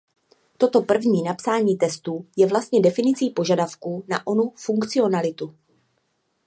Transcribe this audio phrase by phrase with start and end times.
[0.57, 5.55] Toto první napsání testů je vlastně definicí požadavků na onu funkcionalitu.